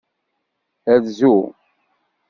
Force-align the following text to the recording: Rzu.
Rzu. 1.03 1.33